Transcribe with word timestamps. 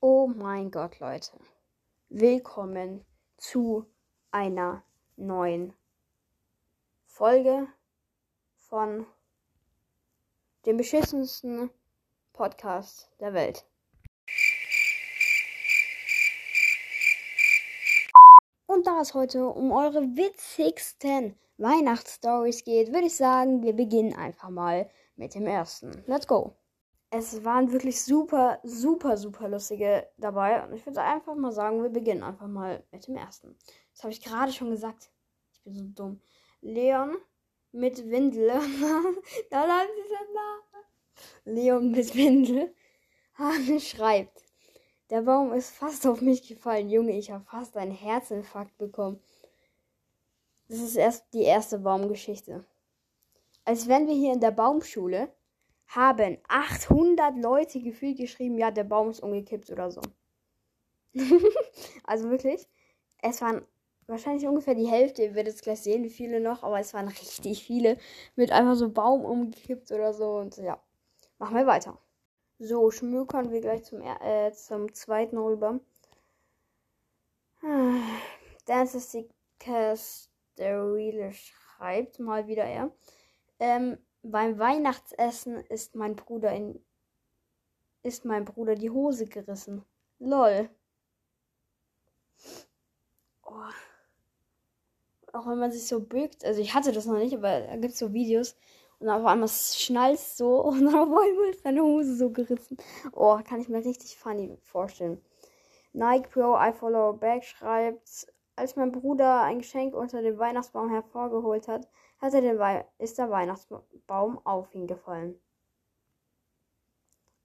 Oh 0.00 0.28
mein 0.28 0.70
Gott, 0.70 1.00
Leute. 1.00 1.32
Willkommen 2.08 3.04
zu 3.36 3.84
einer 4.30 4.84
neuen 5.16 5.74
Folge 7.04 7.66
von 8.58 9.06
dem 10.66 10.76
beschissensten 10.76 11.70
Podcast 12.32 13.10
der 13.18 13.34
Welt. 13.34 13.66
Und 18.66 18.86
da 18.86 19.00
es 19.00 19.14
heute 19.14 19.48
um 19.48 19.72
eure 19.72 20.02
witzigsten 20.14 21.36
Weihnachtsstories 21.56 22.62
geht, 22.62 22.92
würde 22.92 23.08
ich 23.08 23.16
sagen, 23.16 23.64
wir 23.64 23.72
beginnen 23.72 24.14
einfach 24.14 24.50
mal 24.50 24.88
mit 25.16 25.34
dem 25.34 25.48
ersten. 25.48 26.04
Let's 26.06 26.28
go! 26.28 26.54
Es 27.10 27.42
waren 27.42 27.72
wirklich 27.72 28.02
super, 28.02 28.60
super, 28.62 29.16
super 29.16 29.48
lustige 29.48 30.06
dabei. 30.18 30.62
Und 30.62 30.74
ich 30.74 30.84
würde 30.84 31.00
einfach 31.00 31.34
mal 31.34 31.52
sagen, 31.52 31.82
wir 31.82 31.90
beginnen 31.90 32.22
einfach 32.22 32.48
mal 32.48 32.84
mit 32.92 33.06
dem 33.06 33.16
ersten. 33.16 33.56
Das 33.92 34.02
habe 34.04 34.12
ich 34.12 34.22
gerade 34.22 34.52
schon 34.52 34.70
gesagt. 34.70 35.10
Ich 35.52 35.62
bin 35.62 35.74
so 35.74 35.84
dumm. 35.84 36.20
Leon 36.60 37.16
mit 37.72 38.10
Windel. 38.10 38.48
da 39.50 39.64
bleibt 39.64 39.90
dieser 40.04 40.24
Name. 40.34 40.84
Leon 41.44 41.90
mit 41.90 42.14
Windel 42.14 42.74
schreibt. 43.80 44.44
Der 45.10 45.22
Baum 45.22 45.52
ist 45.52 45.70
fast 45.70 46.06
auf 46.06 46.20
mich 46.20 46.46
gefallen. 46.46 46.90
Junge, 46.90 47.16
ich 47.16 47.30
habe 47.30 47.44
fast 47.44 47.76
einen 47.76 47.92
Herzinfarkt 47.92 48.76
bekommen. 48.76 49.20
Das 50.68 50.80
ist 50.80 50.96
erst 50.96 51.32
die 51.32 51.44
erste 51.44 51.78
Baumgeschichte. 51.78 52.64
Als 53.64 53.88
wenn 53.88 54.06
wir 54.06 54.14
hier 54.14 54.32
in 54.32 54.40
der 54.40 54.50
Baumschule 54.50 55.32
haben 55.88 56.38
800 56.48 57.36
Leute 57.36 57.80
gefühlt 57.80 58.18
geschrieben, 58.18 58.58
ja, 58.58 58.70
der 58.70 58.84
Baum 58.84 59.10
ist 59.10 59.20
umgekippt 59.22 59.70
oder 59.70 59.90
so. 59.90 60.00
also 62.04 62.30
wirklich, 62.30 62.68
es 63.22 63.40
waren 63.40 63.66
wahrscheinlich 64.06 64.46
ungefähr 64.46 64.74
die 64.74 64.86
Hälfte, 64.88 65.22
ihr 65.22 65.34
werdet 65.34 65.54
es 65.54 65.62
gleich 65.62 65.80
sehen, 65.80 66.04
wie 66.04 66.10
viele 66.10 66.40
noch, 66.40 66.62
aber 66.62 66.78
es 66.78 66.94
waren 66.94 67.08
richtig 67.08 67.64
viele 67.64 67.96
mit 68.36 68.52
einfach 68.52 68.74
so 68.74 68.90
Baum 68.90 69.24
umgekippt 69.24 69.90
oder 69.92 70.12
so 70.12 70.36
und 70.36 70.56
ja, 70.58 70.82
machen 71.38 71.56
wir 71.56 71.66
weiter. 71.66 71.98
So, 72.60 72.90
schmökern 72.90 73.52
wir 73.52 73.60
gleich 73.60 73.84
zum, 73.84 74.02
äh, 74.02 74.52
zum 74.52 74.92
zweiten 74.92 75.38
rüber. 75.38 75.78
Dance 78.66 78.96
is 78.96 79.12
the 79.12 79.28
Casterile 79.58 81.32
schreibt 81.32 82.18
mal 82.18 82.46
wieder 82.46 82.64
er. 82.64 82.90
Ähm, 83.60 83.98
beim 84.22 84.58
Weihnachtsessen 84.58 85.56
ist 85.66 85.94
mein 85.94 86.16
Bruder 86.16 86.52
in 86.52 86.82
ist 88.02 88.24
mein 88.24 88.44
Bruder 88.44 88.74
die 88.74 88.90
Hose 88.90 89.26
gerissen. 89.26 89.84
Lol. 90.18 90.70
Oh. 93.44 93.52
Auch 95.32 95.46
wenn 95.46 95.58
man 95.58 95.72
sich 95.72 95.86
so 95.86 96.00
bückt, 96.00 96.44
also 96.44 96.60
ich 96.60 96.74
hatte 96.74 96.92
das 96.92 97.06
noch 97.06 97.18
nicht, 97.18 97.34
aber 97.34 97.60
da 97.60 97.76
gibt 97.76 97.92
es 97.94 97.98
so 97.98 98.12
Videos 98.12 98.56
und 98.98 99.08
auf 99.08 99.24
einmal 99.26 99.48
schnallt 99.48 100.18
so 100.18 100.62
und 100.64 100.86
auf 100.88 100.94
einmal 100.94 101.50
ist 101.50 101.62
seine 101.62 101.82
Hose 101.82 102.16
so 102.16 102.30
gerissen. 102.30 102.78
Oh, 103.12 103.38
kann 103.44 103.60
ich 103.60 103.68
mir 103.68 103.84
richtig 103.84 104.16
funny 104.16 104.56
vorstellen. 104.62 105.20
Nike 105.92 106.28
Pro 106.30 106.56
I 106.56 106.72
Follow 106.72 107.12
Back 107.14 107.44
schreibt, 107.44 108.26
als 108.56 108.76
mein 108.76 108.92
Bruder 108.92 109.42
ein 109.42 109.58
Geschenk 109.58 109.94
unter 109.94 110.22
dem 110.22 110.38
Weihnachtsbaum 110.38 110.90
hervorgeholt 110.90 111.68
hat, 111.68 111.88
hat 112.20 112.34
er 112.34 112.40
den 112.40 112.58
Wei 112.58 112.86
ist 112.98 113.18
der 113.18 113.30
Weihnachtsbaum 113.30 114.44
auf 114.44 114.74
ihn 114.74 114.86
gefallen. 114.86 115.40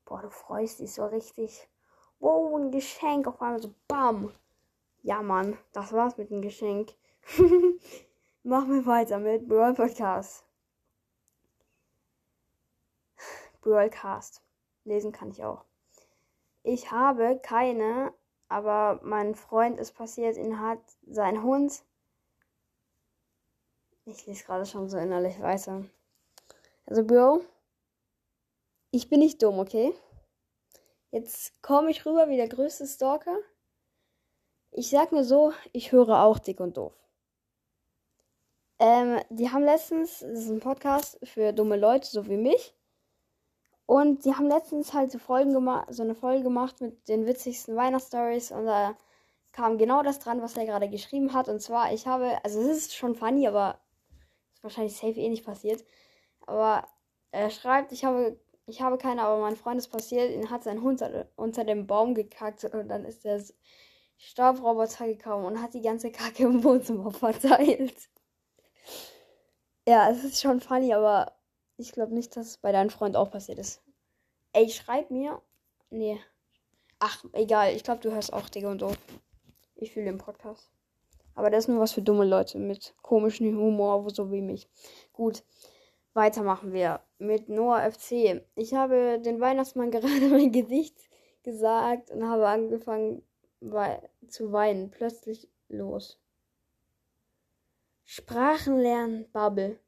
Boah, 0.05 0.21
du 0.21 0.29
freust 0.29 0.79
dich 0.79 0.93
so 0.93 1.05
richtig. 1.05 1.67
Wow, 2.19 2.55
ein 2.55 2.71
Geschenk 2.71 3.27
auf 3.27 3.41
einmal 3.41 3.61
so 3.61 3.73
BAM. 3.87 4.33
Ja, 5.01 5.21
Mann, 5.21 5.57
das 5.73 5.91
war's 5.91 6.17
mit 6.17 6.29
dem 6.29 6.41
Geschenk. 6.41 6.93
Machen 8.43 8.73
wir 8.73 8.85
weiter 8.85 9.19
mit 9.19 9.47
Brawl 9.47 9.73
Podcast. 9.73 10.45
Brawlcast. 13.61 14.41
Lesen 14.83 15.13
kann 15.13 15.31
ich 15.31 15.43
auch. 15.43 15.63
Ich 16.63 16.91
habe 16.91 17.39
keine, 17.41 18.13
aber 18.49 18.99
mein 19.03 19.35
Freund 19.35 19.79
ist 19.79 19.93
passiert, 19.93 20.37
ihn 20.37 20.59
hat 20.59 20.79
sein 21.07 21.41
Hund 21.43 21.83
ich 24.05 24.25
lese 24.25 24.43
gerade 24.43 24.65
schon 24.65 24.89
so 24.89 24.97
innerlich 24.97 25.39
weiter. 25.41 25.85
Also, 26.85 27.03
Bro, 27.03 27.41
ich 28.91 29.09
bin 29.09 29.19
nicht 29.19 29.41
dumm, 29.41 29.59
okay? 29.59 29.93
Jetzt 31.11 31.61
komme 31.61 31.91
ich 31.91 32.05
rüber 32.05 32.27
wie 32.29 32.37
der 32.37 32.49
größte 32.49 32.87
Stalker. 32.87 33.37
Ich 34.71 34.89
sag 34.89 35.11
mir 35.11 35.23
so, 35.23 35.53
ich 35.71 35.91
höre 35.91 36.23
auch 36.23 36.39
dick 36.39 36.59
und 36.59 36.77
doof. 36.77 36.93
Ähm, 38.79 39.21
die 39.29 39.51
haben 39.51 39.63
letztens, 39.63 40.19
das 40.19 40.39
ist 40.39 40.49
ein 40.49 40.59
Podcast 40.59 41.19
für 41.23 41.53
dumme 41.53 41.77
Leute, 41.77 42.07
so 42.07 42.27
wie 42.27 42.37
mich. 42.37 42.75
Und 43.85 44.25
die 44.25 44.33
haben 44.33 44.47
letztens 44.47 44.93
halt 44.93 45.11
so, 45.11 45.19
Folgen 45.19 45.51
so 45.89 46.03
eine 46.03 46.15
Folge 46.15 46.43
gemacht 46.43 46.81
mit 46.81 47.07
den 47.07 47.25
witzigsten 47.25 47.75
Weihnachtsstories 47.75 48.51
und 48.51 48.65
da 48.65 48.97
kam 49.51 49.77
genau 49.77 50.01
das 50.01 50.19
dran, 50.19 50.41
was 50.41 50.57
er 50.57 50.65
gerade 50.65 50.89
geschrieben 50.89 51.33
hat. 51.33 51.47
Und 51.47 51.61
zwar, 51.61 51.93
ich 51.93 52.07
habe, 52.07 52.43
also 52.43 52.59
es 52.61 52.77
ist 52.77 52.95
schon 52.95 53.15
funny, 53.15 53.47
aber 53.47 53.79
wahrscheinlich 54.63 54.95
safe 54.95 55.19
eh 55.19 55.29
nicht 55.29 55.45
passiert. 55.45 55.83
Aber 56.45 56.87
er 57.31 57.49
schreibt, 57.49 57.91
ich 57.91 58.05
habe, 58.05 58.39
ich 58.65 58.81
habe 58.81 58.97
keine, 58.97 59.21
aber 59.23 59.41
mein 59.41 59.55
Freund 59.55 59.77
ist 59.77 59.89
passiert, 59.89 60.31
ihn 60.31 60.49
hat 60.49 60.63
sein 60.63 60.81
Hund 60.81 61.03
unter 61.35 61.63
dem 61.63 61.87
Baum 61.87 62.15
gekackt 62.15 62.63
und 62.65 62.87
dann 62.87 63.05
ist 63.05 63.23
der 63.25 63.43
Staubroboter 64.17 65.07
gekommen 65.07 65.45
und 65.45 65.61
hat 65.61 65.73
die 65.73 65.81
ganze 65.81 66.11
Kacke 66.11 66.43
im 66.43 66.63
Wohnzimmer 66.63 67.11
verteilt. 67.11 68.09
Ja, 69.87 70.09
es 70.09 70.23
ist 70.23 70.41
schon 70.41 70.61
funny, 70.61 70.93
aber 70.93 71.33
ich 71.77 71.91
glaube 71.91 72.13
nicht, 72.13 72.35
dass 72.37 72.47
es 72.47 72.57
bei 72.57 72.71
deinem 72.71 72.89
Freund 72.89 73.17
auch 73.17 73.31
passiert 73.31 73.59
ist. 73.59 73.81
Ey, 74.53 74.69
schreib 74.69 75.11
mir. 75.11 75.41
Nee. 75.89 76.19
Ach, 76.99 77.23
egal. 77.33 77.75
Ich 77.75 77.83
glaube, 77.83 78.01
du 78.01 78.11
hörst 78.11 78.31
auch 78.31 78.47
Digga 78.47 78.71
und 78.71 78.81
doof. 78.81 78.97
Ich 79.75 79.91
fühle 79.91 80.05
den 80.05 80.19
Podcast. 80.19 80.71
Aber 81.35 81.49
das 81.49 81.65
ist 81.65 81.67
nur 81.69 81.79
was 81.79 81.93
für 81.93 82.01
dumme 82.01 82.25
Leute 82.25 82.59
mit 82.59 82.93
komischem 83.01 83.57
Humor, 83.57 84.09
so 84.09 84.31
wie 84.31 84.41
mich. 84.41 84.69
Gut, 85.13 85.43
weitermachen 86.13 86.73
wir 86.73 87.01
mit 87.17 87.49
Noah 87.49 87.91
FC. 87.91 88.43
Ich 88.55 88.73
habe 88.73 89.19
den 89.19 89.39
Weihnachtsmann 89.39 89.91
gerade 89.91 90.27
mein 90.29 90.51
Gesicht 90.51 90.97
gesagt 91.43 92.11
und 92.11 92.27
habe 92.27 92.47
angefangen 92.47 93.23
zu 94.27 94.51
weinen. 94.51 94.91
Plötzlich 94.91 95.49
los. 95.69 96.19
Sprachenlernen 98.03 99.29
Bubble. 99.31 99.79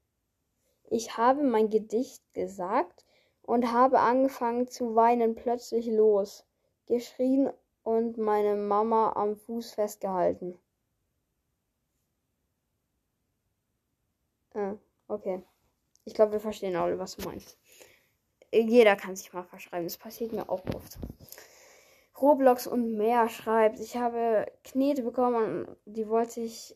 Ich 0.90 1.18
habe 1.18 1.44
mein 1.44 1.70
Gedicht 1.70 2.24
gesagt 2.34 3.06
und 3.42 3.72
habe 3.72 4.00
angefangen 4.00 4.68
zu 4.68 4.96
weinen 4.96 5.36
plötzlich 5.36 5.88
los, 5.88 6.46
geschrien 6.88 7.52
und 7.84 8.18
meine 8.18 8.56
Mama 8.56 9.14
am 9.16 9.36
Fuß 9.36 9.74
festgehalten. 9.74 10.58
Ah, 14.56 14.76
okay. 15.10 15.44
Ich 16.06 16.14
glaube, 16.14 16.32
wir 16.34 16.40
verstehen 16.40 16.76
alle, 16.76 16.98
was 16.98 17.18
du 17.18 17.28
meinst. 17.28 17.58
Jeder 18.54 18.96
kann 18.96 19.16
sich 19.16 19.34
mal 19.34 19.44
verschreiben. 19.44 19.86
Das 19.86 19.98
passiert 19.98 20.32
mir 20.32 20.50
auch 20.50 20.64
oft. 20.74 20.98
Roblox 22.22 22.66
und 22.66 22.96
mehr 22.96 23.28
schreibt, 23.28 23.80
ich 23.82 23.98
habe 23.98 24.46
Knete 24.64 25.04
bekommen 25.04 25.68
die 25.86 26.08
wollte 26.08 26.40
ich 26.40 26.76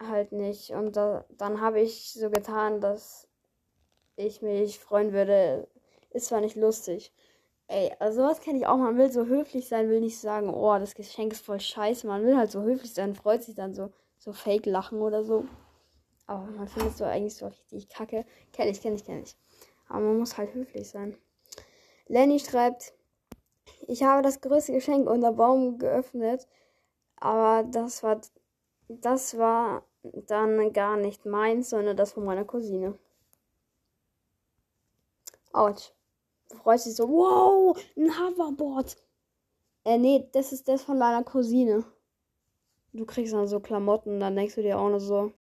halt 0.00 0.32
nicht. 0.32 0.70
Und 0.70 0.96
da, 0.96 1.24
dann 1.30 1.60
habe 1.60 1.80
ich 1.80 2.12
so 2.12 2.30
getan, 2.30 2.80
dass 2.80 3.28
ich 4.16 4.42
mich 4.42 4.80
freuen 4.80 5.12
würde. 5.12 5.68
Ist 6.10 6.26
zwar 6.26 6.40
nicht 6.40 6.56
lustig. 6.56 7.12
Ey, 7.68 7.92
also 8.00 8.22
sowas 8.22 8.40
kenne 8.40 8.58
ich 8.58 8.66
auch. 8.66 8.76
Man 8.76 8.98
will 8.98 9.10
so 9.10 9.26
höflich 9.26 9.68
sein, 9.68 9.88
will 9.88 10.00
nicht 10.00 10.18
sagen, 10.18 10.52
oh, 10.52 10.78
das 10.78 10.94
Geschenk 10.94 11.32
ist 11.32 11.44
voll 11.44 11.60
scheiße. 11.60 12.06
Man 12.06 12.24
will 12.24 12.36
halt 12.36 12.50
so 12.50 12.62
höflich 12.62 12.92
sein, 12.92 13.14
freut 13.14 13.44
sich 13.44 13.54
dann 13.54 13.74
so, 13.74 13.92
so 14.18 14.32
fake 14.32 14.66
lachen 14.66 15.00
oder 15.00 15.24
so. 15.24 15.46
Aber 16.26 16.46
man 16.46 16.68
findet 16.68 16.96
so 16.96 17.04
eigentlich 17.04 17.36
so 17.36 17.46
richtig 17.46 17.88
kacke. 17.88 18.24
Kenn 18.52 18.68
ich, 18.68 18.80
kenn 18.80 18.94
ich, 18.94 19.04
kenn 19.04 19.22
ich. 19.22 19.36
Aber 19.88 20.00
man 20.00 20.18
muss 20.18 20.36
halt 20.38 20.54
höflich 20.54 20.88
sein. 20.88 21.16
Lenny 22.06 22.38
schreibt, 22.38 22.92
ich 23.86 24.02
habe 24.02 24.22
das 24.22 24.40
größte 24.40 24.72
Geschenk 24.72 25.08
unter 25.08 25.32
Baum 25.32 25.78
geöffnet, 25.78 26.46
aber 27.16 27.66
das 27.68 28.02
war, 28.02 28.20
das 28.88 29.36
war 29.38 29.84
dann 30.02 30.72
gar 30.72 30.96
nicht 30.96 31.24
meins, 31.26 31.70
sondern 31.70 31.96
das 31.96 32.12
von 32.12 32.24
meiner 32.24 32.44
Cousine. 32.44 32.98
Autsch. 35.52 35.92
Freut 36.62 36.80
sich 36.80 36.94
so, 36.94 37.08
wow, 37.08 37.76
ein 37.96 38.10
Hoverboard. 38.10 38.96
Äh, 39.84 39.98
nee, 39.98 40.28
das 40.32 40.52
ist 40.52 40.68
das 40.68 40.82
von 40.82 41.00
deiner 41.00 41.24
Cousine. 41.24 41.84
Du 42.92 43.04
kriegst 43.04 43.32
dann 43.32 43.48
so 43.48 43.60
Klamotten, 43.60 44.20
dann 44.20 44.36
denkst 44.36 44.54
du 44.54 44.62
dir 44.62 44.78
auch 44.78 44.88
noch 44.88 45.00
so, 45.00 45.32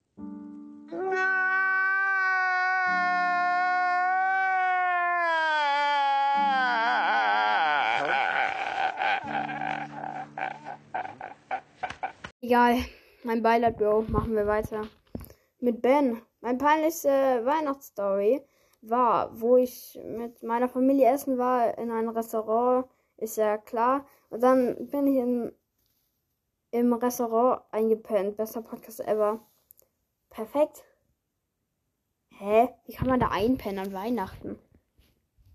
Egal. 12.43 12.75
Mein 13.23 13.41
Beileid, 13.41 13.77
Bro. 13.77 14.01
Machen 14.09 14.35
wir 14.35 14.45
weiter. 14.45 14.81
Mit 15.61 15.81
Ben. 15.81 16.21
Mein 16.41 16.57
peinlichste 16.57 17.07
Weihnachtsstory 17.45 18.41
war, 18.81 19.39
wo 19.39 19.55
ich 19.55 19.97
mit 20.05 20.43
meiner 20.43 20.67
Familie 20.67 21.07
essen 21.07 21.37
war 21.37 21.77
in 21.77 21.89
einem 21.89 22.09
Restaurant. 22.09 22.85
Ist 23.15 23.37
ja 23.37 23.57
klar. 23.57 24.05
Und 24.29 24.43
dann 24.43 24.89
bin 24.89 25.07
ich 25.07 25.19
in, 25.19 25.53
im 26.71 26.91
Restaurant 26.91 27.61
eingepennt. 27.71 28.35
Bester 28.35 28.61
Podcast 28.61 28.99
ever. 28.99 29.39
Perfekt. 30.29 30.83
Hä? 32.27 32.67
Wie 32.85 32.93
kann 32.93 33.07
man 33.07 33.21
da 33.21 33.29
einpennen 33.29 33.85
an 33.85 33.93
Weihnachten? 33.93 34.59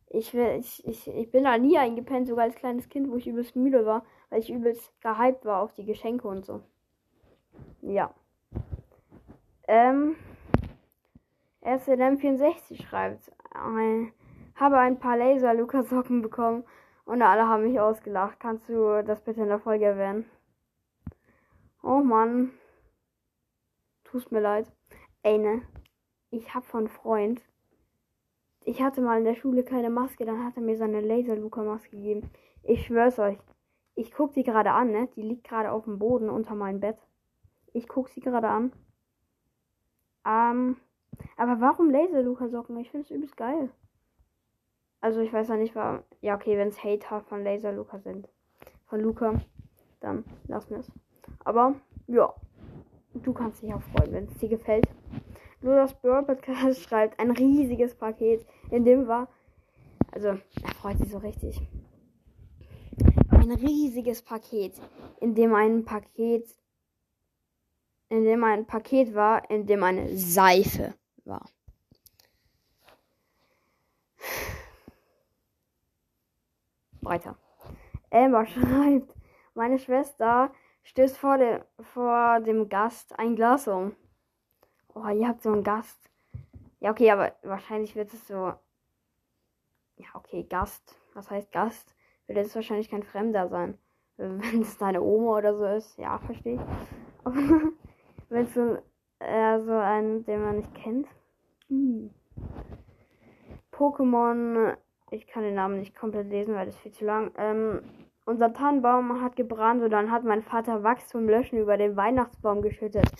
Ich, 0.06 0.32
will, 0.32 0.56
ich, 0.58 0.86
ich, 0.86 1.06
ich 1.06 1.30
bin 1.30 1.44
da 1.44 1.58
nie 1.58 1.76
eingepennt, 1.76 2.28
sogar 2.28 2.44
als 2.44 2.54
kleines 2.54 2.88
Kind, 2.88 3.10
wo 3.10 3.16
ich 3.16 3.26
übelst 3.26 3.56
müde 3.56 3.84
war, 3.84 4.06
weil 4.30 4.40
ich 4.40 4.48
übelst 4.48 4.90
gehypt 5.02 5.44
war 5.44 5.60
auf 5.60 5.74
die 5.74 5.84
Geschenke 5.84 6.26
und 6.26 6.46
so. 6.46 6.62
Ja. 7.82 8.12
Ähm. 9.66 10.16
SLM64 11.62 12.82
schreibt, 12.82 13.30
ein, 13.52 14.12
habe 14.54 14.78
ein 14.78 14.98
paar 14.98 15.16
Laser-Lukas-Socken 15.18 16.22
bekommen 16.22 16.64
und 17.04 17.20
alle 17.20 17.46
haben 17.46 17.64
mich 17.64 17.78
ausgelacht. 17.78 18.40
Kannst 18.40 18.68
du 18.68 19.02
das 19.04 19.20
bitte 19.22 19.42
in 19.42 19.48
der 19.48 19.58
Folge 19.58 19.84
erwähnen? 19.84 20.24
Oh 21.82 22.00
Mann. 22.00 22.52
Tut 24.04 24.32
mir 24.32 24.40
leid. 24.40 24.72
Ey, 25.22 25.38
ne? 25.38 25.62
Ich 26.30 26.54
hab 26.54 26.64
von 26.64 26.88
Freund. 26.88 27.42
Ich 28.64 28.82
hatte 28.82 29.00
mal 29.00 29.18
in 29.18 29.24
der 29.24 29.34
Schule 29.34 29.64
keine 29.64 29.90
Maske, 29.90 30.24
dann 30.24 30.44
hat 30.44 30.56
er 30.56 30.62
mir 30.62 30.76
seine 30.76 31.00
Laser-Luca-Maske 31.00 31.90
gegeben. 31.90 32.30
Ich 32.62 32.86
schwör's 32.86 33.18
euch. 33.18 33.38
Ich 33.94 34.12
guck 34.12 34.32
die 34.32 34.42
gerade 34.42 34.72
an, 34.72 34.90
ne? 34.90 35.08
Die 35.16 35.22
liegt 35.22 35.44
gerade 35.44 35.72
auf 35.72 35.84
dem 35.84 35.98
Boden 35.98 36.28
unter 36.28 36.54
meinem 36.54 36.80
Bett. 36.80 36.98
Ich 37.72 37.88
guck 37.88 38.08
sie 38.08 38.20
gerade 38.20 38.48
an. 38.48 38.72
Ähm, 40.26 40.76
aber 41.36 41.60
warum 41.60 41.90
Laser-Luca-Socken? 41.90 42.76
Ich 42.78 42.90
finde 42.90 43.04
es 43.04 43.10
übelst 43.10 43.36
geil. 43.36 43.70
Also 45.00 45.20
ich 45.20 45.32
weiß 45.32 45.48
ja 45.48 45.56
nicht, 45.56 45.74
warum. 45.74 46.02
Ja, 46.20 46.34
okay, 46.34 46.56
wenn 46.58 46.68
es 46.68 46.82
Hater 46.82 47.20
von 47.20 47.44
Laser-Luca 47.44 47.98
sind. 47.98 48.28
Von 48.86 49.00
Luca, 49.00 49.40
dann 50.00 50.24
lassen 50.46 50.70
wir 50.70 50.78
es. 50.78 50.92
Aber, 51.44 51.74
ja. 52.06 52.34
Du 53.14 53.32
kannst 53.32 53.62
dich 53.62 53.72
auch 53.72 53.82
freuen, 53.82 54.12
wenn 54.12 54.24
es 54.24 54.38
dir 54.38 54.48
gefällt. 54.48 54.86
Nur 55.60 55.74
das 55.76 55.94
Podcast 55.94 56.80
schreibt 56.88 57.18
ein 57.18 57.30
riesiges 57.30 57.94
Paket, 57.94 58.46
in 58.70 58.84
dem 58.84 59.08
war. 59.08 59.28
Also, 60.12 60.28
er 60.28 60.74
freut 60.80 60.98
sich 60.98 61.10
so 61.10 61.18
richtig. 61.18 61.60
Ein 63.30 63.52
riesiges 63.52 64.22
Paket, 64.22 64.80
in 65.20 65.34
dem 65.34 65.54
ein 65.54 65.84
Paket. 65.84 66.46
In 68.10 68.24
dem 68.24 68.42
ein 68.44 68.66
Paket 68.66 69.14
war, 69.14 69.50
in 69.50 69.66
dem 69.66 69.82
eine 69.82 70.16
Seife 70.16 70.94
war. 71.24 71.44
Weiter. 77.00 77.36
Emma 78.10 78.46
schreibt, 78.46 79.14
meine 79.54 79.78
Schwester 79.78 80.52
stößt 80.84 81.18
vor, 81.18 81.38
de, 81.38 81.60
vor 81.80 82.40
dem 82.40 82.68
Gast 82.68 83.18
ein 83.18 83.36
Glas 83.36 83.68
um. 83.68 83.94
Oh, 84.94 85.06
ihr 85.08 85.28
habt 85.28 85.42
so 85.42 85.52
einen 85.52 85.62
Gast. 85.62 85.98
Ja, 86.80 86.90
okay, 86.90 87.10
aber 87.10 87.32
wahrscheinlich 87.42 87.94
wird 87.94 88.12
es 88.12 88.26
so. 88.26 88.52
Ja, 89.96 90.06
okay, 90.14 90.44
Gast. 90.44 90.96
Was 91.14 91.30
heißt 91.30 91.52
Gast? 91.52 91.94
Wird 92.26 92.38
es 92.38 92.54
wahrscheinlich 92.54 92.88
kein 92.88 93.02
Fremder 93.02 93.48
sein. 93.48 93.78
Wenn 94.16 94.62
es 94.62 94.78
deine 94.78 95.02
Oma 95.02 95.38
oder 95.38 95.56
so 95.56 95.64
ist, 95.64 95.98
ja, 95.98 96.18
verstehe 96.18 96.54
ich. 96.54 96.62
Es 98.30 98.54
so, 98.54 98.78
äh, 99.20 99.58
so 99.60 99.72
einen, 99.72 100.24
den 100.24 100.42
man 100.42 100.56
nicht 100.56 100.74
kennt. 100.74 101.08
Hm. 101.68 102.10
Pokémon, 103.72 104.76
ich 105.10 105.26
kann 105.26 105.44
den 105.44 105.54
Namen 105.54 105.78
nicht 105.78 105.96
komplett 105.96 106.28
lesen, 106.28 106.54
weil 106.54 106.66
das 106.66 106.74
ist 106.74 106.82
viel 106.82 106.92
zu 106.92 107.04
lang. 107.04 107.32
Ähm, 107.38 107.80
unser 108.26 108.52
Tannenbaum 108.52 109.22
hat 109.22 109.36
gebrannt 109.36 109.82
und 109.82 109.90
dann 109.90 110.10
hat 110.10 110.24
mein 110.24 110.42
Vater 110.42 110.82
Wachs 110.82 111.08
zum 111.08 111.26
Löschen 111.26 111.58
über 111.58 111.78
den 111.78 111.96
Weihnachtsbaum 111.96 112.60
geschüttet. 112.60 113.10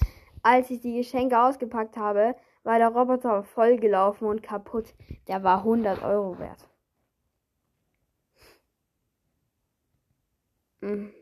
Als 0.42 0.70
ich 0.70 0.80
die 0.80 0.96
Geschenke 0.96 1.40
ausgepackt 1.40 1.96
habe, 1.96 2.34
war 2.62 2.78
der 2.78 2.88
Roboter 2.88 3.44
vollgelaufen 3.44 4.28
und 4.28 4.42
kaputt. 4.42 4.94
Der 5.26 5.42
war 5.42 5.58
100 5.58 6.02
Euro 6.02 6.38
wert. 6.38 6.68
Hm. 10.82 11.12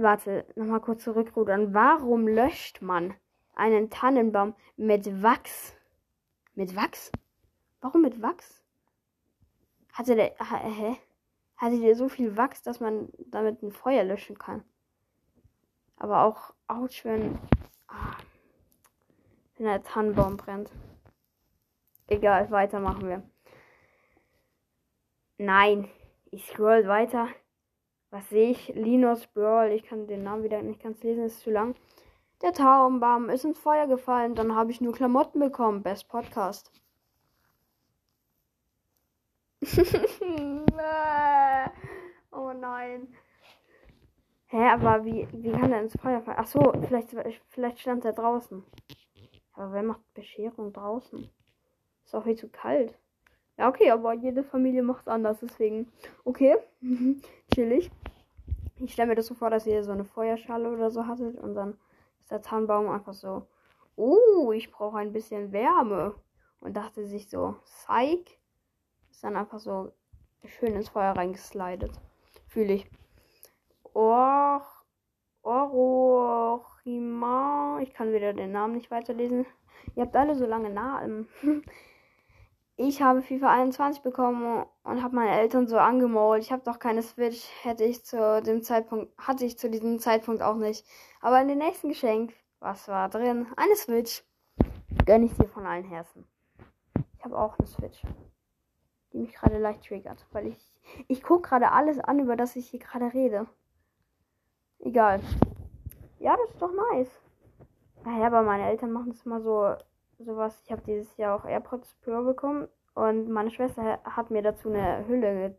Warte, 0.00 0.46
nochmal 0.54 0.80
kurz 0.80 1.02
zurückrudern. 1.02 1.74
Warum 1.74 2.28
löscht 2.28 2.82
man 2.82 3.14
einen 3.56 3.90
Tannenbaum 3.90 4.54
mit 4.76 5.24
Wachs? 5.24 5.74
Mit 6.54 6.76
Wachs? 6.76 7.10
Warum 7.80 8.02
mit 8.02 8.22
Wachs? 8.22 8.62
Hatte 9.92 10.14
der. 10.14 10.36
Hä? 10.38 10.96
Hatte 11.56 11.80
der 11.80 11.96
so 11.96 12.08
viel 12.08 12.36
Wachs, 12.36 12.62
dass 12.62 12.78
man 12.78 13.08
damit 13.26 13.60
ein 13.60 13.72
Feuer 13.72 14.04
löschen 14.04 14.38
kann? 14.38 14.62
Aber 15.96 16.22
auch 16.22 16.54
ouch, 16.68 17.04
wenn. 17.04 17.36
Ah, 17.88 18.18
wenn 19.56 19.66
der 19.66 19.82
Tannenbaum 19.82 20.36
brennt. 20.36 20.70
Egal, 22.06 22.52
weitermachen 22.52 23.08
wir. 23.08 23.28
Nein, 25.38 25.90
ich 26.30 26.46
scroll 26.46 26.86
weiter. 26.86 27.26
Was 28.10 28.28
sehe 28.30 28.50
ich? 28.50 28.68
Linus 28.74 29.26
Brawl. 29.26 29.70
Ich 29.72 29.84
kann 29.84 30.06
den 30.06 30.22
Namen 30.22 30.42
wieder 30.42 30.62
nicht 30.62 30.82
ganz 30.82 31.02
lesen, 31.02 31.24
ist 31.24 31.40
zu 31.40 31.50
lang. 31.50 31.74
Der 32.40 32.52
Taubenbaum 32.52 33.28
ist 33.28 33.44
ins 33.44 33.58
Feuer 33.58 33.86
gefallen. 33.86 34.34
Dann 34.34 34.54
habe 34.54 34.70
ich 34.70 34.80
nur 34.80 34.94
Klamotten 34.94 35.40
bekommen. 35.40 35.82
Best 35.82 36.08
Podcast. 36.08 36.72
oh 42.30 42.52
nein. 42.52 43.08
Hä, 44.46 44.68
aber 44.68 45.04
wie, 45.04 45.28
wie 45.32 45.52
kann 45.52 45.72
er 45.72 45.82
ins 45.82 45.96
Feuer 46.00 46.22
fallen? 46.22 46.38
Ach 46.40 46.46
so, 46.46 46.72
vielleicht, 46.86 47.14
vielleicht 47.48 47.80
stand 47.80 48.06
er 48.06 48.14
draußen. 48.14 48.64
Aber 49.52 49.72
wer 49.72 49.82
macht 49.82 50.00
Bescherung 50.14 50.72
draußen? 50.72 51.28
Ist 52.04 52.14
auch 52.14 52.24
viel 52.24 52.36
zu 52.36 52.48
kalt. 52.48 52.96
Ja, 53.58 53.68
okay, 53.68 53.90
aber 53.90 54.14
jede 54.14 54.44
Familie 54.44 54.82
macht 54.82 55.08
anders, 55.08 55.40
deswegen. 55.40 55.92
Okay, 56.24 56.56
chillig. 57.52 57.90
Ich 58.80 58.92
stelle 58.92 59.08
mir 59.08 59.14
das 59.16 59.26
so 59.26 59.34
vor, 59.34 59.50
dass 59.50 59.66
ihr 59.66 59.82
so 59.82 59.92
eine 59.92 60.04
Feuerschale 60.04 60.70
oder 60.70 60.90
so 60.90 61.06
hattet 61.06 61.36
und 61.36 61.54
dann 61.54 61.78
ist 62.20 62.30
der 62.30 62.42
Tannenbaum 62.42 62.88
einfach 62.88 63.14
so, 63.14 63.46
oh, 63.96 64.52
ich 64.52 64.70
brauche 64.70 64.98
ein 64.98 65.12
bisschen 65.12 65.52
Wärme. 65.52 66.14
Und 66.60 66.76
dachte 66.76 67.06
sich 67.06 67.30
so, 67.30 67.56
Psych. 67.64 68.38
Ist 69.10 69.22
dann 69.24 69.36
einfach 69.36 69.60
so 69.60 69.92
schön 70.44 70.74
ins 70.74 70.88
Feuer 70.88 71.12
reingeslidet. 71.12 71.92
Fühle 72.46 72.74
ich. 72.74 72.90
Or 73.94 74.62
Orochima. 75.42 76.98
Ich 77.82 77.94
kann 77.94 78.12
wieder 78.12 78.32
den 78.32 78.52
Namen 78.52 78.74
nicht 78.74 78.90
weiterlesen. 78.90 79.46
Ihr 79.94 80.02
habt 80.04 80.16
alle 80.16 80.34
so 80.34 80.46
lange 80.46 80.70
Namen. 80.70 81.28
Ich 82.80 83.02
habe 83.02 83.22
FIFA 83.22 83.50
21 83.50 84.02
bekommen 84.02 84.64
und 84.84 85.02
habe 85.02 85.16
meine 85.16 85.32
Eltern 85.32 85.66
so 85.66 85.78
angemault. 85.78 86.42
Ich 86.42 86.52
habe 86.52 86.62
doch 86.64 86.78
keine 86.78 87.02
Switch, 87.02 87.44
hätte 87.62 87.82
ich 87.82 88.04
zu 88.04 88.40
dem 88.40 88.62
Zeitpunkt, 88.62 89.12
hatte 89.18 89.44
ich 89.44 89.58
zu 89.58 89.68
diesem 89.68 89.98
Zeitpunkt 89.98 90.42
auch 90.42 90.54
nicht. 90.54 90.86
Aber 91.20 91.40
in 91.42 91.48
dem 91.48 91.58
nächsten 91.58 91.88
Geschenk, 91.88 92.32
was 92.60 92.86
war 92.86 93.08
drin? 93.08 93.48
Eine 93.56 93.74
Switch. 93.74 94.22
Gönne 95.04 95.26
ich 95.26 95.34
dir 95.34 95.48
von 95.48 95.66
allen 95.66 95.84
Herzen. 95.84 96.24
Ich 97.18 97.24
habe 97.24 97.36
auch 97.36 97.58
eine 97.58 97.66
Switch, 97.66 98.00
die 99.12 99.18
mich 99.18 99.34
gerade 99.34 99.58
leicht 99.58 99.84
triggert, 99.84 100.24
weil 100.30 100.46
ich 100.46 100.72
ich 101.08 101.22
gucke 101.22 101.48
gerade 101.48 101.72
alles 101.72 101.98
an, 101.98 102.20
über 102.20 102.36
das 102.36 102.54
ich 102.54 102.68
hier 102.68 102.80
gerade 102.80 103.12
rede. 103.12 103.46
Egal. 104.78 105.20
Ja, 106.20 106.36
das 106.36 106.50
ist 106.50 106.62
doch 106.62 106.72
nice. 106.92 107.10
Naja, 108.04 108.26
aber 108.28 108.42
meine 108.42 108.68
Eltern 108.68 108.92
machen 108.92 109.10
es 109.10 109.26
immer 109.26 109.40
so 109.40 109.74
sowas. 110.18 110.60
Ich 110.64 110.72
habe 110.72 110.82
dieses 110.82 111.16
Jahr 111.16 111.36
auch 111.36 111.44
AirPods 111.44 111.94
Pro 112.02 112.22
bekommen 112.22 112.68
und 112.94 113.28
meine 113.28 113.50
Schwester 113.50 114.00
hat 114.04 114.30
mir 114.30 114.42
dazu 114.42 114.70
eine 114.70 115.06
Hülle 115.06 115.54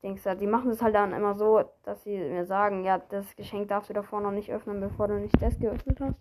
gedingst. 0.00 0.26
Die 0.40 0.46
machen 0.46 0.70
es 0.70 0.82
halt 0.82 0.94
dann 0.94 1.12
immer 1.12 1.34
so, 1.34 1.64
dass 1.82 2.02
sie 2.04 2.16
mir 2.16 2.46
sagen, 2.46 2.84
ja, 2.84 2.98
das 2.98 3.36
Geschenk 3.36 3.68
darfst 3.68 3.90
du 3.90 3.94
davor 3.94 4.20
noch 4.20 4.30
nicht 4.30 4.50
öffnen, 4.50 4.80
bevor 4.80 5.08
du 5.08 5.18
nicht 5.18 5.40
das 5.40 5.58
geöffnet 5.58 6.00
hast. 6.00 6.16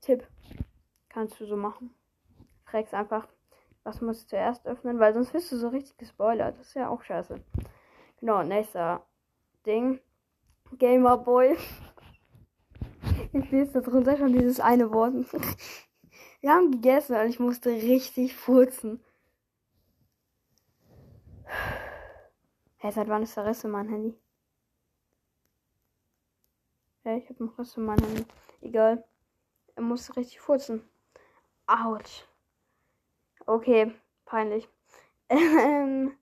Tipp. 0.00 0.26
Kannst 1.08 1.40
du 1.40 1.46
so 1.46 1.56
machen. 1.56 1.94
Fragst 2.64 2.94
einfach, 2.94 3.26
was 3.82 4.00
musst 4.00 4.24
du 4.24 4.28
zuerst 4.28 4.66
öffnen, 4.66 5.00
weil 5.00 5.14
sonst 5.14 5.32
wirst 5.34 5.50
du 5.50 5.56
so 5.56 5.68
richtig 5.68 5.96
gespoilert. 5.96 6.58
Das 6.58 6.68
ist 6.68 6.74
ja 6.74 6.88
auch 6.88 7.02
scheiße. 7.02 7.40
Genau, 8.20 8.42
nächster 8.42 9.02
Ding. 9.66 10.00
Gamer 10.76 11.18
Boy. 11.18 11.56
Ich 13.32 13.50
lese 13.50 13.72
da 13.74 13.80
drunter 13.80 14.16
schon 14.16 14.32
dieses 14.32 14.58
eine 14.58 14.90
Wort. 14.90 15.12
Wir 16.40 16.52
haben 16.52 16.70
gegessen 16.70 17.16
und 17.16 17.28
ich 17.28 17.40
musste 17.40 17.70
richtig 17.70 18.36
furzen. 18.36 19.02
Hey, 22.76 22.92
seit 22.92 23.08
wann 23.08 23.24
ist 23.24 23.36
der 23.36 23.44
Rest 23.44 23.64
in 23.64 23.72
meinem 23.72 23.88
Handy? 23.88 24.14
Hey, 27.02 27.18
ich 27.18 27.28
hab 27.28 27.40
noch 27.40 27.58
was 27.58 27.76
in 27.76 27.84
meinem 27.84 28.04
Handy. 28.04 28.24
Egal. 28.60 29.04
Er 29.74 29.82
muss 29.82 30.16
richtig 30.16 30.40
furzen. 30.40 30.88
Autsch. 31.66 32.24
Okay, 33.46 33.94
peinlich. 34.24 34.68
Ähm, 35.30 36.16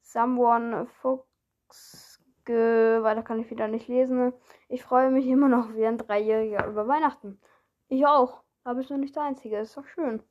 someone 0.00 0.86
Fuchs. 0.86 2.20
Weiter 2.46 3.24
kann 3.24 3.40
ich 3.40 3.50
wieder 3.50 3.66
nicht 3.66 3.88
lesen. 3.88 4.32
Ich 4.68 4.84
freue 4.84 5.10
mich 5.10 5.26
immer 5.26 5.48
noch 5.48 5.74
wie 5.74 5.84
ein 5.84 5.98
Dreijähriger 5.98 6.66
über 6.68 6.86
Weihnachten. 6.86 7.40
Ich 7.88 8.06
auch. 8.06 8.43
Aber 8.64 8.80
ich 8.80 8.90
noch 8.90 8.96
nicht 8.96 9.14
der 9.14 9.24
Einzige. 9.24 9.58
Ist 9.58 9.76
doch 9.76 9.86
schön. 9.86 10.22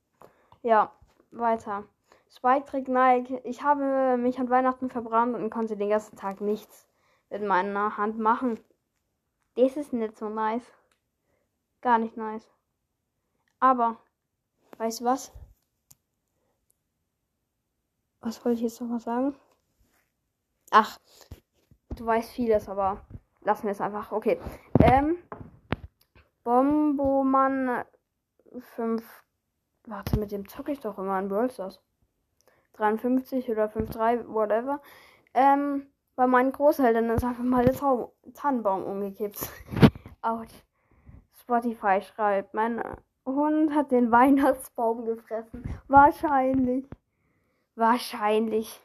Ja, 0.64 0.92
weiter. 1.32 1.86
Spike 2.30 2.66
trägt 2.66 2.88
Nike. 2.88 3.40
Ich 3.44 3.62
habe 3.62 4.18
mich 4.18 4.40
an 4.40 4.50
Weihnachten 4.50 4.90
verbrannt 4.90 5.36
und 5.36 5.52
konnte 5.52 5.78
den 5.78 5.90
ganzen 5.90 6.18
Tag 6.18 6.42
nichts 6.42 6.88
mit 7.30 7.44
meiner 7.44 7.96
Hand 7.98 8.18
machen. 8.18 8.60
Das 9.56 9.78
ist 9.78 9.94
nicht 9.94 10.18
so 10.18 10.30
nice. 10.30 10.66
Gar 11.82 12.00
nicht 12.00 12.18
nice. 12.18 12.50
Aber, 13.60 13.98
weißt 14.78 15.02
du 15.02 15.06
was? 15.06 15.32
Was 18.22 18.44
wollte 18.44 18.58
ich 18.58 18.64
jetzt 18.64 18.82
noch 18.82 18.88
mal 18.88 19.00
sagen? 19.00 19.36
Ach, 20.72 21.00
du 21.96 22.06
weißt 22.06 22.32
vieles, 22.32 22.68
aber 22.68 23.06
lassen 23.42 23.66
wir 23.66 23.72
es 23.72 23.82
einfach. 23.82 24.12
Okay. 24.12 24.40
Ähm, 24.80 25.18
Bomboman 26.44 27.84
5. 28.60 29.04
Warte, 29.86 30.20
mit 30.20 30.32
dem 30.32 30.48
zocke 30.48 30.72
ich 30.72 30.80
doch 30.80 30.98
immer 30.98 31.20
in 31.20 31.28
Brawl 31.28 31.50
Stars. 31.50 31.82
53 32.74 33.50
oder 33.50 33.68
53, 33.68 34.28
whatever. 34.28 34.82
Ähm, 35.34 35.88
bei 36.16 36.28
meinen 36.28 36.52
Großeltern 36.52 37.10
ist 37.10 37.24
einfach 37.24 37.44
mal 37.44 37.66
der 37.66 37.74
Zau 37.74 38.14
Tannenbaum 38.34 38.84
umgekippt. 38.84 39.50
Autsch. 40.22 40.54
Spotify 41.42 42.02
schreibt, 42.02 42.54
mein 42.54 42.82
Hund 43.26 43.74
hat 43.74 43.92
den 43.92 44.12
Weihnachtsbaum 44.12 45.06
gefressen. 45.06 45.64
Wahrscheinlich. 45.88 46.86
Wahrscheinlich. 47.76 48.80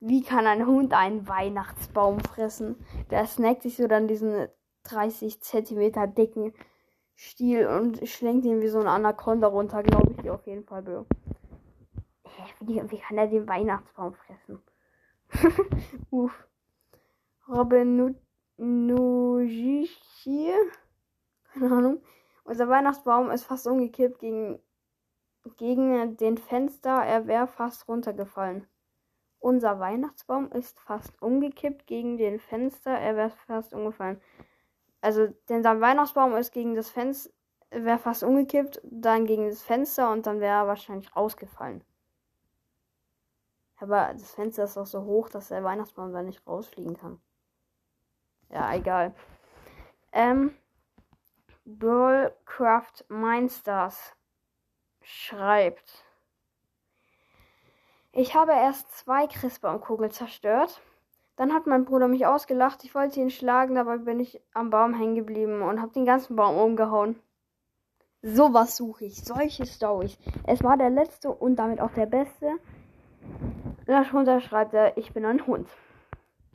Wie 0.00 0.22
kann 0.22 0.46
ein 0.46 0.66
Hund 0.66 0.92
einen 0.92 1.28
Weihnachtsbaum 1.28 2.20
fressen? 2.20 2.84
Der 3.10 3.26
snackt 3.26 3.62
sich 3.62 3.76
so 3.76 3.86
dann 3.86 4.08
diesen 4.08 4.48
30 4.84 5.40
Zentimeter 5.40 6.06
dicken 6.06 6.52
Stiel 7.24 7.68
und 7.68 8.08
schlenkt 8.08 8.44
ihn 8.46 8.60
wie 8.60 8.68
so 8.68 8.80
ein 8.80 8.88
Anaconda 8.88 9.46
runter, 9.46 9.84
glaube 9.84 10.12
ich, 10.12 10.28
auf 10.28 10.44
jeden 10.44 10.64
Fall, 10.64 10.82
Bro. 10.82 11.06
Wie, 12.58 12.82
wie 12.90 12.98
kann 12.98 13.16
er 13.16 13.28
den 13.28 13.46
Weihnachtsbaum 13.46 14.14
fressen? 14.14 14.60
Uff. 16.10 16.48
Robin 17.46 18.16
Nujishi. 18.56 20.50
Keine 21.52 21.72
Ahnung. 21.72 22.02
Unser 22.42 22.68
Weihnachtsbaum 22.68 23.30
ist 23.30 23.44
fast 23.44 23.68
umgekippt 23.68 24.18
gegen, 24.18 24.58
gegen 25.58 26.16
den 26.16 26.38
Fenster. 26.38 27.04
Er 27.04 27.28
wäre 27.28 27.46
fast 27.46 27.86
runtergefallen. 27.86 28.66
Unser 29.38 29.78
Weihnachtsbaum 29.78 30.50
ist 30.50 30.80
fast 30.80 31.22
umgekippt 31.22 31.86
gegen 31.86 32.16
den 32.16 32.40
Fenster. 32.40 32.90
Er 32.90 33.14
wäre 33.14 33.30
fast 33.46 33.72
umgefallen. 33.74 34.20
Also, 35.02 35.26
denn 35.48 35.62
sein 35.62 35.80
Weihnachtsbaum 35.80 36.34
ist 36.36 36.52
gegen 36.52 36.74
das 36.74 36.88
Fenster, 36.88 37.30
wäre 37.70 37.98
fast 37.98 38.22
umgekippt, 38.22 38.80
dann 38.84 39.26
gegen 39.26 39.48
das 39.48 39.62
Fenster 39.62 40.10
und 40.12 40.26
dann 40.26 40.40
wäre 40.40 40.60
er 40.60 40.66
wahrscheinlich 40.68 41.14
rausgefallen. 41.14 41.84
Aber 43.78 44.12
das 44.14 44.32
Fenster 44.32 44.64
ist 44.64 44.78
auch 44.78 44.86
so 44.86 45.02
hoch, 45.02 45.28
dass 45.28 45.48
der 45.48 45.64
Weihnachtsbaum 45.64 46.12
da 46.12 46.22
nicht 46.22 46.46
rausfliegen 46.46 46.96
kann. 46.96 47.20
Ja, 48.48 48.72
egal. 48.74 49.12
Ähm, 50.12 50.56
Burlcraft 51.64 53.04
Mindstars 53.08 54.14
schreibt. 55.00 56.04
Ich 58.12 58.34
habe 58.36 58.52
erst 58.52 58.92
zwei 58.92 59.26
Christbaumkugeln 59.26 60.12
zerstört. 60.12 60.80
Dann 61.36 61.52
hat 61.52 61.66
mein 61.66 61.84
Bruder 61.84 62.08
mich 62.08 62.26
ausgelacht. 62.26 62.84
Ich 62.84 62.94
wollte 62.94 63.20
ihn 63.20 63.30
schlagen, 63.30 63.74
dabei 63.74 63.98
bin 63.98 64.20
ich 64.20 64.40
am 64.52 64.70
Baum 64.70 64.94
hängen 64.94 65.14
geblieben 65.14 65.62
und 65.62 65.80
habe 65.80 65.92
den 65.92 66.04
ganzen 66.04 66.36
Baum 66.36 66.56
umgehauen. 66.56 67.18
Sowas 68.22 68.76
suche 68.76 69.06
ich, 69.06 69.24
solche 69.24 69.66
Storys. 69.66 70.16
Es 70.46 70.62
war 70.62 70.76
der 70.76 70.90
letzte 70.90 71.30
und 71.30 71.56
damit 71.56 71.80
auch 71.80 71.92
der 71.92 72.06
beste. 72.06 72.52
Darunter 73.86 74.40
schreibt 74.40 74.74
er, 74.74 74.96
ich 74.96 75.12
bin 75.12 75.24
ein 75.24 75.46
Hund. 75.46 75.68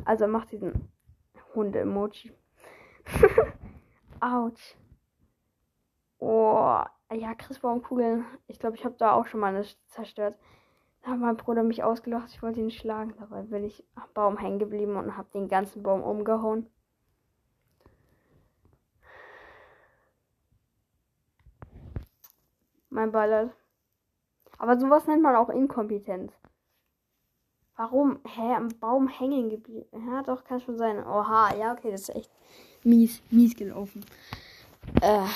Also 0.05 0.25
er 0.25 0.29
macht 0.29 0.51
diesen 0.51 0.89
Hunde-Emoji. 1.53 2.31
Autsch. 4.21 4.77
Oh, 6.19 6.81
ja, 7.11 7.35
Christbaumkugeln. 7.35 8.25
Ich 8.47 8.59
glaube, 8.59 8.75
ich 8.75 8.85
habe 8.85 8.95
da 8.97 9.11
auch 9.11 9.27
schon 9.27 9.39
mal 9.39 9.53
eine 9.53 9.65
zerstört. 9.87 10.37
Da 11.01 11.11
hat 11.11 11.19
mein 11.19 11.37
Bruder 11.37 11.63
mich 11.63 11.83
ausgelacht. 11.83 12.29
Ich 12.29 12.41
wollte 12.41 12.59
ihn 12.59 12.71
schlagen. 12.71 13.13
Dabei 13.19 13.41
bin 13.43 13.63
ich 13.63 13.83
am 13.95 14.07
Baum 14.13 14.37
hängen 14.37 14.59
geblieben 14.59 14.95
und 14.97 15.17
habe 15.17 15.29
den 15.33 15.47
ganzen 15.47 15.83
Baum 15.83 16.03
umgehauen. 16.03 16.69
Mein 22.89 23.11
Ballert. 23.11 23.53
Aber 24.57 24.79
sowas 24.79 25.05
nennt 25.07 25.21
man 25.21 25.35
auch 25.35 25.49
Inkompetenz. 25.49 26.33
Warum? 27.75 28.19
Hä, 28.25 28.55
am 28.55 28.69
Baum 28.79 29.07
hängen 29.07 29.49
geblieben? 29.49 29.87
Ja, 30.07 30.23
doch, 30.23 30.43
kann 30.43 30.59
schon 30.59 30.79
sein. 30.79 30.97
Oha, 30.97 31.55
ja, 31.55 31.73
okay, 31.73 31.91
das 31.91 32.09
ist 32.09 32.15
echt 32.15 32.31
mies, 32.83 33.21
mies 33.29 33.55
gelaufen. 33.55 34.03
Äh, 35.01 35.27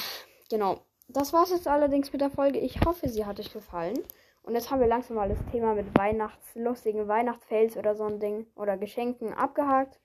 genau. 0.49 0.81
Das 1.07 1.33
war's 1.33 1.51
jetzt 1.51 1.67
allerdings 1.67 2.11
mit 2.11 2.21
der 2.21 2.31
Folge. 2.31 2.57
Ich 2.59 2.81
hoffe, 2.85 3.09
sie 3.09 3.25
hat 3.25 3.39
euch 3.39 3.53
gefallen. 3.53 3.99
Und 4.43 4.55
jetzt 4.55 4.71
haben 4.71 4.79
wir 4.79 4.87
langsam 4.87 5.17
mal 5.17 5.29
das 5.29 5.43
Thema 5.51 5.75
mit 5.75 5.97
Weihnachtslustigen 5.97 7.07
Weihnachtsfails 7.07 7.77
oder 7.77 7.95
so 7.95 8.05
ein 8.05 8.19
Ding 8.19 8.47
oder 8.55 8.77
Geschenken 8.77 9.33
abgehakt. 9.33 9.99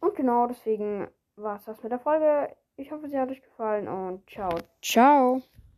Und 0.00 0.14
genau 0.14 0.46
deswegen 0.46 1.08
war's 1.36 1.64
das 1.64 1.82
mit 1.82 1.90
der 1.90 1.98
Folge. 1.98 2.54
Ich 2.76 2.92
hoffe, 2.92 3.08
sie 3.08 3.18
hat 3.18 3.30
euch 3.30 3.42
gefallen 3.42 3.88
und 3.88 4.28
ciao. 4.28 4.50
Ciao. 4.82 5.42